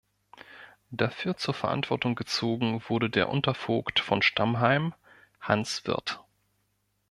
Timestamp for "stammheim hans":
4.23-5.85